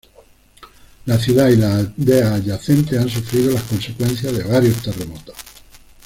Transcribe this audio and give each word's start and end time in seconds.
La 1.05 1.19
ciudad 1.19 1.49
y 1.49 1.57
las 1.57 1.75
aldeas 1.77 2.31
adyacentes 2.31 2.99
han 2.99 3.07
sufrido 3.07 3.53
las 3.53 3.61
consecuencias 3.65 4.33
de 4.35 4.43
varios 4.45 4.81
terremotos. 4.81 5.35